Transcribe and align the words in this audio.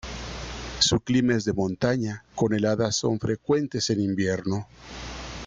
Su 0.79 0.99
clima 1.01 1.35
es 1.35 1.45
de 1.45 1.53
montaña, 1.53 2.23
con 2.33 2.55
heladas 2.55 2.95
son 2.95 3.19
frecuentes 3.19 3.87
en 3.91 3.99
invierno. 4.01 4.67